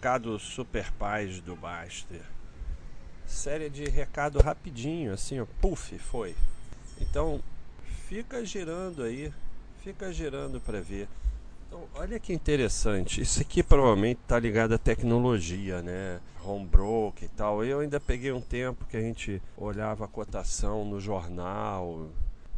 recado 0.00 0.38
super 0.38 0.90
paz 0.92 1.40
do 1.42 1.54
Baster. 1.54 2.22
Série 3.26 3.68
de 3.68 3.84
recado 3.84 4.40
rapidinho, 4.40 5.12
assim, 5.12 5.38
ó, 5.38 5.46
puff, 5.60 5.98
foi. 5.98 6.34
Então, 6.98 7.38
fica 8.08 8.42
girando 8.42 9.02
aí, 9.02 9.30
fica 9.84 10.10
girando 10.10 10.58
para 10.58 10.80
ver. 10.80 11.06
Então, 11.68 11.84
olha 11.94 12.18
que 12.18 12.32
interessante. 12.32 13.20
Isso 13.20 13.42
aqui 13.42 13.62
provavelmente 13.62 14.20
está 14.22 14.38
ligado 14.38 14.72
à 14.72 14.78
tecnologia, 14.78 15.82
né? 15.82 16.18
Home 16.42 16.64
broker 16.64 17.28
e 17.28 17.36
tal. 17.36 17.62
Eu 17.62 17.80
ainda 17.80 18.00
peguei 18.00 18.32
um 18.32 18.40
tempo 18.40 18.86
que 18.86 18.96
a 18.96 19.02
gente 19.02 19.42
olhava 19.54 20.06
a 20.06 20.08
cotação 20.08 20.82
no 20.82 20.98
jornal 20.98 22.08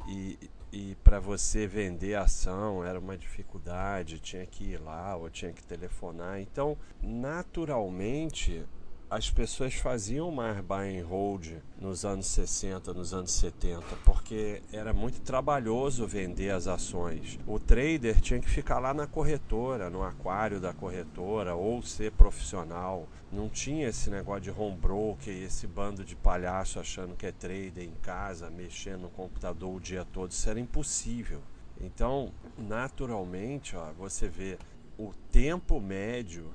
e, 0.06 0.38
e 0.73 0.95
para 1.04 1.20
você 1.20 1.66
vender 1.66 2.14
a 2.14 2.23
ação 2.23 2.82
era 2.82 2.98
uma 2.98 3.16
dificuldade, 3.16 4.18
tinha 4.18 4.46
que 4.46 4.64
ir 4.64 4.80
lá 4.80 5.14
ou 5.14 5.29
tinha 5.29 5.53
que 5.53 5.62
telefonar. 5.62 6.40
Então, 6.40 6.79
naturalmente, 7.03 8.64
as 9.12 9.30
pessoas 9.30 9.75
faziam 9.75 10.30
mais 10.30 10.58
buy 10.64 10.98
and 10.98 11.04
hold 11.04 11.46
nos 11.79 12.03
anos 12.03 12.25
60, 12.29 12.94
nos 12.94 13.12
anos 13.12 13.30
70, 13.32 13.84
porque 14.07 14.62
era 14.72 14.94
muito 14.94 15.20
trabalhoso 15.20 16.07
vender 16.07 16.48
as 16.48 16.66
ações. 16.66 17.39
O 17.46 17.61
trader 17.61 18.18
tinha 18.22 18.40
que 18.40 18.48
ficar 18.48 18.79
lá 18.79 18.94
na 18.94 19.06
corretora, 19.06 19.90
no 19.90 20.03
aquário 20.03 20.58
da 20.58 20.72
corretora, 20.72 21.54
ou 21.54 21.82
ser 21.82 22.12
profissional. 22.12 23.06
Não 23.30 23.50
tinha 23.50 23.86
esse 23.86 24.08
negócio 24.08 24.40
de 24.40 24.50
home 24.50 24.79
broker, 24.79 25.42
esse 25.42 25.67
bando 25.67 26.03
de 26.06 26.17
palhaço 26.17 26.81
achando 26.81 27.14
que 27.14 27.26
é 27.26 27.32
trader 27.32 27.84
em 27.84 27.94
casa, 28.00 28.48
mexendo 28.48 29.03
no 29.03 29.11
computador 29.11 29.76
o 29.76 29.81
dia 29.81 30.06
todo. 30.06 30.31
Isso 30.31 30.48
era 30.48 30.58
impossível. 30.58 31.42
Então, 31.79 32.33
naturalmente, 32.56 33.77
ó, 33.77 33.92
você 33.92 34.27
vê 34.27 34.56
o 34.97 35.12
tempo 35.31 35.78
médio 35.78 36.50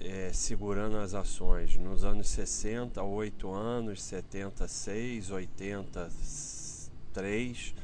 é, 0.00 0.30
segurando 0.32 0.96
as 0.98 1.14
ações. 1.14 1.76
Nos 1.76 2.04
anos 2.04 2.28
60, 2.28 3.02
8 3.02 3.50
anos, 3.50 4.02
76, 4.02 5.30
83, 5.30 7.74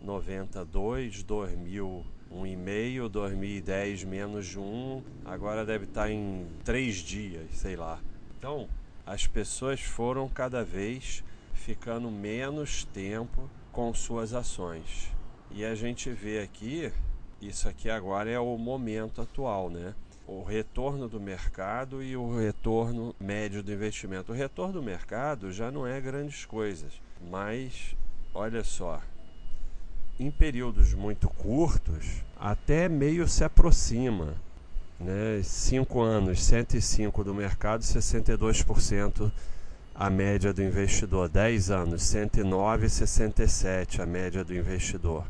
92, 0.00 1.22
2000, 1.22 2.06
1,5, 2.32 3.08
2010 3.08 4.04
menos 4.04 4.46
de 4.46 4.58
1, 4.58 5.02
agora 5.24 5.64
deve 5.64 5.84
estar 5.84 6.10
em 6.10 6.46
3 6.64 6.96
dias, 6.96 7.46
sei 7.54 7.76
lá. 7.76 8.00
Então, 8.38 8.68
as 9.06 9.26
pessoas 9.26 9.80
foram 9.80 10.28
cada 10.28 10.62
vez 10.62 11.24
ficando 11.54 12.10
menos 12.10 12.84
tempo 12.84 13.48
com 13.72 13.92
suas 13.94 14.34
ações. 14.34 15.10
E 15.50 15.64
a 15.64 15.74
gente 15.74 16.10
vê 16.10 16.40
aqui, 16.40 16.92
isso 17.40 17.66
aqui 17.68 17.88
agora 17.88 18.30
é 18.30 18.38
o 18.38 18.58
momento 18.58 19.22
atual, 19.22 19.70
né? 19.70 19.94
O 20.28 20.42
retorno 20.42 21.08
do 21.08 21.18
mercado 21.18 22.02
e 22.02 22.14
o 22.14 22.36
retorno 22.36 23.16
médio 23.18 23.62
do 23.62 23.72
investimento. 23.72 24.30
O 24.30 24.34
retorno 24.34 24.74
do 24.74 24.82
mercado 24.82 25.50
já 25.50 25.70
não 25.70 25.86
é 25.86 25.98
grandes 25.98 26.44
coisas, 26.44 26.92
mas 27.30 27.96
olha 28.34 28.62
só, 28.62 29.00
em 30.20 30.30
períodos 30.30 30.92
muito 30.92 31.30
curtos, 31.30 32.22
até 32.38 32.90
meio 32.90 33.26
se 33.26 33.42
aproxima. 33.42 34.34
Né? 35.00 35.40
5 35.42 36.00
anos, 36.00 36.44
105 36.44 37.24
do 37.24 37.34
mercado, 37.34 37.82
62% 37.82 39.32
a 39.94 40.10
média 40.10 40.52
do 40.52 40.62
investidor. 40.62 41.28
10 41.30 41.70
anos, 41.70 42.02
109, 42.02 42.88
67 42.90 44.02
a 44.02 44.06
média 44.06 44.44
do 44.44 44.54
investidor. 44.54 45.24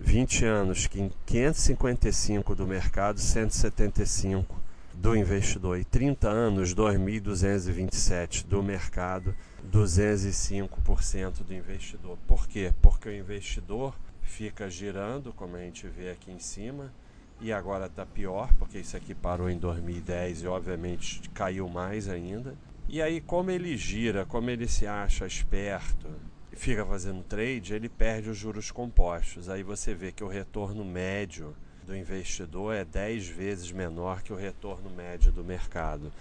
20 0.00 0.44
anos, 0.46 0.86
555 0.86 2.54
do 2.54 2.66
mercado, 2.66 3.20
175 3.20 4.60
do 4.94 5.14
investidor. 5.14 5.78
E 5.78 5.84
30 5.84 6.28
anos, 6.28 6.74
2.227 6.74 8.46
do 8.46 8.62
mercado, 8.62 9.34
205% 9.70 11.44
do 11.44 11.54
investidor. 11.54 12.18
Por 12.26 12.48
quê? 12.48 12.72
Porque 12.80 13.08
o 13.08 13.14
investidor 13.14 13.94
fica 14.22 14.70
girando, 14.70 15.32
como 15.32 15.56
a 15.56 15.60
gente 15.60 15.86
vê 15.86 16.10
aqui 16.10 16.30
em 16.32 16.38
cima, 16.38 16.92
e 17.40 17.52
agora 17.52 17.86
está 17.86 18.04
pior, 18.04 18.52
porque 18.58 18.78
isso 18.78 18.96
aqui 18.96 19.14
parou 19.14 19.48
em 19.48 19.58
2010 19.58 20.42
e 20.42 20.46
obviamente 20.46 21.20
caiu 21.30 21.68
mais 21.68 22.08
ainda. 22.08 22.54
E 22.88 23.00
aí, 23.00 23.20
como 23.20 23.50
ele 23.50 23.76
gira, 23.76 24.26
como 24.26 24.50
ele 24.50 24.66
se 24.66 24.86
acha 24.86 25.26
esperto, 25.26 26.08
fica 26.52 26.84
fazendo 26.84 27.22
trade, 27.22 27.74
ele 27.74 27.88
perde 27.88 28.30
os 28.30 28.36
juros 28.36 28.70
compostos. 28.70 29.48
Aí 29.48 29.62
você 29.62 29.94
vê 29.94 30.12
que 30.12 30.24
o 30.24 30.28
retorno 30.28 30.84
médio 30.84 31.54
do 31.84 31.96
investidor 31.96 32.74
é 32.74 32.84
10 32.84 33.28
vezes 33.28 33.72
menor 33.72 34.22
que 34.22 34.32
o 34.32 34.36
retorno 34.36 34.90
médio 34.90 35.32
do 35.32 35.42
mercado. 35.42 36.12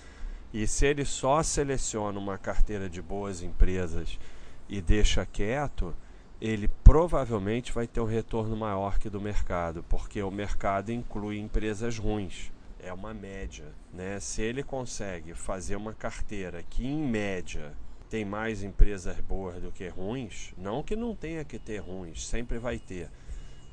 E 0.54 0.66
se 0.66 0.86
ele 0.86 1.06
só 1.06 1.44
seleciona 1.44 2.18
uma 2.18 2.38
carteira 2.38 2.90
de 2.90 3.02
boas 3.02 3.44
empresas 3.44 4.20
e 4.68 4.82
deixa 4.82 5.26
quieto, 5.26 5.96
ele 6.42 6.68
provavelmente 6.84 7.72
vai 7.72 7.86
ter 7.86 8.00
um 8.00 8.06
retorno 8.06 8.56
maior 8.56 8.98
que 8.98 9.10
do 9.10 9.20
mercado, 9.20 9.84
porque 9.90 10.22
o 10.24 10.32
mercado 10.32 10.92
inclui 10.92 11.38
empresas 11.38 11.98
ruins. 11.98 12.52
É 12.82 12.94
uma 12.94 13.14
média, 13.14 13.66
né? 13.94 14.20
Se 14.20 14.42
ele 14.42 14.64
consegue 14.64 15.34
fazer 15.34 15.76
uma 15.76 15.94
carteira 15.94 16.64
que 16.64 16.88
em 16.88 17.06
média 17.06 17.74
tem 18.10 18.26
mais 18.26 18.64
empresas 18.64 19.20
boas 19.20 19.62
do 19.62 19.72
que 19.72 19.88
ruins, 19.88 20.54
não 20.58 20.82
que 20.82 20.96
não 20.96 21.16
tenha 21.16 21.46
que 21.46 21.60
ter 21.60 21.78
ruins, 21.78 22.26
sempre 22.26 22.58
vai 22.58 22.80
ter, 22.80 23.10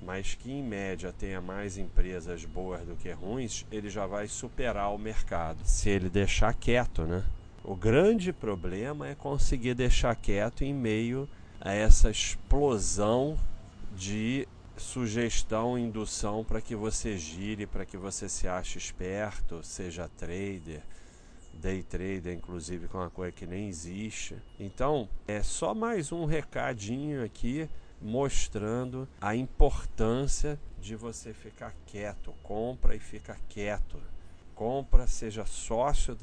mas 0.03 0.35
que 0.35 0.53
em 0.53 0.63
média 0.63 1.13
tenha 1.13 1.41
mais 1.41 1.79
empresas 1.79 2.45
boas 2.45 2.87
do 2.87 2.95
que 2.97 3.11
ruins, 3.11 3.65
ele 3.73 3.89
já 3.89 4.07
vai 4.07 4.29
superar 4.29 4.95
o 4.95 4.99
mercado, 4.99 5.61
se 5.65 5.89
ele 5.89 6.11
deixar 6.11 6.53
quieto, 6.55 7.03
né? 7.05 7.25
O 7.65 7.75
grande 7.75 8.33
problema 8.33 9.09
é 9.09 9.15
conseguir 9.15 9.75
deixar 9.75 10.15
quieto 10.15 10.63
em 10.63 10.73
meio 10.73 11.29
a 11.61 11.73
essa 11.73 12.11
explosão 12.11 13.37
de 13.97 14.47
sugestão, 14.77 15.79
indução 15.79 16.45
para 16.45 16.61
que 16.61 16.77
você 16.77 17.17
gire, 17.17 17.67
para 17.67 17.87
que 17.87 17.97
você 17.97 18.29
se 18.29 18.47
ache 18.47 18.79
esperto, 18.79 19.63
seja 19.65 20.09
trader, 20.17 20.83
day 21.53 21.83
trader, 21.83 22.35
inclusive, 22.35 22.89
com 22.89 22.99
uma 22.99 23.11
coisa 23.11 23.33
que 23.33 23.47
nem 23.47 23.69
existe. 23.69 24.37
Então, 24.59 25.09
é 25.27 25.43
só 25.43 25.75
mais 25.75 26.13
um 26.13 26.25
recadinho 26.25 27.25
aqui 27.25 27.69
mostrando 28.01 29.09
a 29.21 29.35
importância 29.35 30.59
de 30.81 30.95
você 30.95 31.33
ficar 31.33 31.75
quieto. 31.87 32.35
Compra 32.43 32.95
e 32.95 32.99
fica 32.99 33.37
quieto. 33.49 33.99
Compra, 34.55 35.07
seja 35.07 35.45
sócio, 35.45 36.17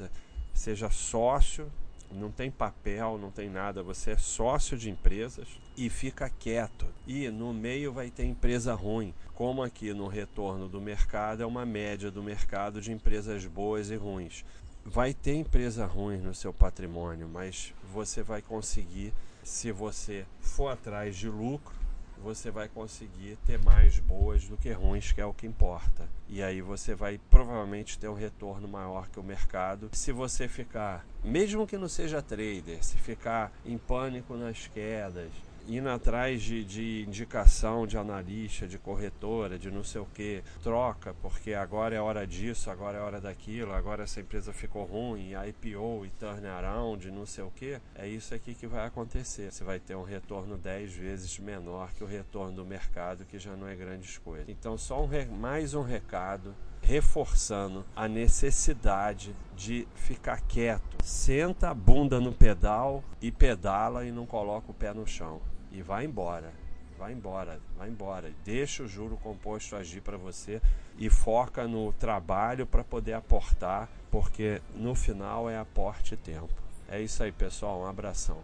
seja 0.52 0.90
sócio, 0.90 1.70
não 2.10 2.30
tem 2.30 2.50
papel, 2.50 3.18
não 3.18 3.30
tem 3.30 3.48
nada, 3.48 3.82
você 3.82 4.12
é 4.12 4.16
sócio 4.16 4.76
de 4.76 4.90
empresas 4.90 5.48
e 5.76 5.88
fica 5.90 6.28
quieto. 6.28 6.86
E 7.06 7.28
no 7.28 7.52
meio 7.52 7.92
vai 7.92 8.10
ter 8.10 8.24
empresa 8.24 8.74
ruim, 8.74 9.14
como 9.34 9.62
aqui 9.62 9.92
no 9.92 10.06
retorno 10.06 10.68
do 10.68 10.80
mercado 10.80 11.42
é 11.42 11.46
uma 11.46 11.66
média 11.66 12.10
do 12.10 12.22
mercado 12.22 12.80
de 12.80 12.92
empresas 12.92 13.44
boas 13.46 13.90
e 13.90 13.96
ruins 13.96 14.44
vai 14.84 15.14
ter 15.14 15.34
empresa 15.34 15.86
ruim 15.86 16.18
no 16.18 16.34
seu 16.34 16.52
patrimônio, 16.52 17.28
mas 17.28 17.72
você 17.92 18.22
vai 18.22 18.42
conseguir, 18.42 19.12
se 19.42 19.72
você 19.72 20.26
for 20.40 20.68
atrás 20.68 21.16
de 21.16 21.28
lucro, 21.28 21.74
você 22.22 22.50
vai 22.50 22.68
conseguir 22.68 23.36
ter 23.44 23.62
mais 23.62 23.98
boas 23.98 24.44
do 24.46 24.56
que 24.56 24.70
ruins, 24.72 25.12
que 25.12 25.20
é 25.20 25.26
o 25.26 25.34
que 25.34 25.46
importa. 25.46 26.08
E 26.28 26.42
aí 26.42 26.62
você 26.62 26.94
vai 26.94 27.20
provavelmente 27.30 27.98
ter 27.98 28.08
um 28.08 28.14
retorno 28.14 28.66
maior 28.68 29.08
que 29.08 29.20
o 29.20 29.22
mercado. 29.22 29.90
Se 29.92 30.12
você 30.12 30.48
ficar, 30.48 31.04
mesmo 31.22 31.66
que 31.66 31.76
não 31.76 31.88
seja 31.88 32.22
trader, 32.22 32.82
se 32.82 32.96
ficar 32.96 33.52
em 33.64 33.76
pânico 33.76 34.36
nas 34.36 34.66
quedas, 34.68 35.30
indo 35.68 35.88
atrás 35.88 36.42
de, 36.42 36.64
de 36.64 37.04
indicação 37.06 37.86
de 37.86 37.96
analista, 37.96 38.66
de 38.66 38.78
corretora, 38.78 39.58
de 39.58 39.70
não 39.70 39.84
sei 39.84 40.00
o 40.00 40.06
que, 40.06 40.42
troca, 40.62 41.14
porque 41.22 41.54
agora 41.54 41.94
é 41.94 42.00
hora 42.00 42.26
disso, 42.26 42.70
agora 42.70 42.98
é 42.98 43.00
hora 43.00 43.20
daquilo, 43.20 43.72
agora 43.72 44.04
essa 44.04 44.20
empresa 44.20 44.52
ficou 44.52 44.84
ruim, 44.84 45.32
IPO 45.48 46.06
e 46.06 46.10
turnaround, 46.10 47.10
não 47.10 47.26
sei 47.26 47.44
o 47.44 47.50
que, 47.50 47.78
é 47.94 48.06
isso 48.06 48.34
aqui 48.34 48.54
que 48.54 48.66
vai 48.66 48.86
acontecer. 48.86 49.52
Você 49.52 49.64
vai 49.64 49.78
ter 49.78 49.94
um 49.94 50.04
retorno 50.04 50.56
10 50.56 50.92
vezes 50.94 51.38
menor 51.38 51.92
que 51.92 52.04
o 52.04 52.06
retorno 52.06 52.56
do 52.56 52.64
mercado, 52.64 53.24
que 53.24 53.38
já 53.38 53.56
não 53.56 53.66
é 53.66 53.74
grande 53.74 54.20
coisa. 54.20 54.50
Então, 54.50 54.76
só 54.76 55.02
um 55.02 55.08
mais 55.38 55.74
um 55.74 55.82
recado 55.82 56.54
reforçando 56.82 57.84
a 57.96 58.06
necessidade 58.06 59.34
de 59.56 59.88
ficar 59.94 60.42
quieto. 60.42 61.02
Senta 61.02 61.70
a 61.70 61.74
bunda 61.74 62.20
no 62.20 62.32
pedal 62.32 63.02
e 63.22 63.32
pedala 63.32 64.04
e 64.04 64.12
não 64.12 64.26
coloca 64.26 64.70
o 64.70 64.74
pé 64.74 64.92
no 64.92 65.06
chão 65.06 65.40
e 65.74 65.82
vai 65.82 66.04
embora. 66.04 66.52
Vai 66.96 67.12
embora, 67.12 67.60
vai 67.76 67.88
embora. 67.88 68.32
Deixa 68.44 68.84
o 68.84 68.88
juro 68.88 69.16
composto 69.16 69.74
agir 69.74 70.00
para 70.00 70.16
você 70.16 70.62
e 70.96 71.10
foca 71.10 71.66
no 71.66 71.92
trabalho 71.92 72.66
para 72.66 72.84
poder 72.84 73.14
aportar, 73.14 73.88
porque 74.10 74.62
no 74.74 74.94
final 74.94 75.50
é 75.50 75.58
aporte 75.58 76.16
tempo. 76.16 76.54
É 76.88 77.00
isso 77.00 77.22
aí, 77.22 77.32
pessoal. 77.32 77.80
Um 77.80 77.86
abração. 77.86 78.40